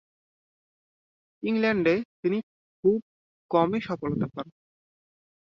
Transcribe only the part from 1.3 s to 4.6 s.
ইংল্যান্ডে তিনি খুব কমই সফলতা পান।